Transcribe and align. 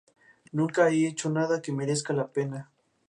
Nunca 0.51 0.89
he 0.89 1.05
hecho 1.05 1.29
nada 1.29 1.61
que 1.61 1.71
merezca 1.71 2.11
la 2.11 2.27
pena. 2.29 2.71